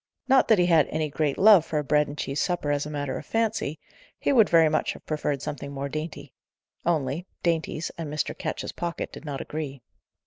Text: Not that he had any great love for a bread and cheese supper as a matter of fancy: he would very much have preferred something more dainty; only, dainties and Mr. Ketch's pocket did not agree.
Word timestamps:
Not 0.27 0.47
that 0.47 0.57
he 0.57 0.65
had 0.65 0.87
any 0.87 1.11
great 1.11 1.37
love 1.37 1.63
for 1.63 1.77
a 1.77 1.83
bread 1.83 2.07
and 2.07 2.17
cheese 2.17 2.41
supper 2.41 2.71
as 2.71 2.87
a 2.87 2.89
matter 2.89 3.19
of 3.19 3.25
fancy: 3.27 3.77
he 4.17 4.33
would 4.33 4.49
very 4.49 4.67
much 4.67 4.93
have 4.93 5.05
preferred 5.05 5.43
something 5.43 5.71
more 5.71 5.89
dainty; 5.89 6.33
only, 6.87 7.27
dainties 7.43 7.91
and 7.99 8.11
Mr. 8.11 8.35
Ketch's 8.35 8.71
pocket 8.71 9.11
did 9.13 9.25
not 9.25 9.41
agree. 9.41 9.83